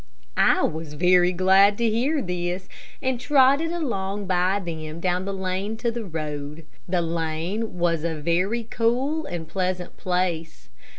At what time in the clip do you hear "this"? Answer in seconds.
2.23-2.67